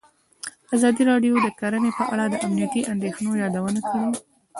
ازادي 0.75 1.03
راډیو 1.11 1.33
د 1.45 1.47
کرهنه 1.59 1.91
په 1.97 2.03
اړه 2.13 2.25
د 2.29 2.35
امنیتي 2.45 2.81
اندېښنو 2.93 3.31
یادونه 3.43 3.79
کړې. 3.87 4.07